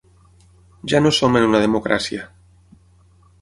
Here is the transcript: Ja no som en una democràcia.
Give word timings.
Ja 0.93 1.01
no 1.03 1.11
som 1.17 1.37
en 1.41 1.45
una 1.49 1.61
democràcia. 1.65 2.25